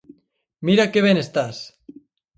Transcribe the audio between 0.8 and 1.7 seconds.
que ben estás!